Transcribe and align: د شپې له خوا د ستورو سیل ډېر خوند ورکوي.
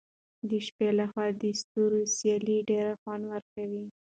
د 0.49 0.51
شپې 0.65 0.89
له 0.99 1.05
خوا 1.11 1.27
د 1.41 1.43
ستورو 1.61 2.01
سیل 2.17 2.47
ډېر 2.69 2.85
خوند 3.01 3.23
ورکوي. 3.33 3.85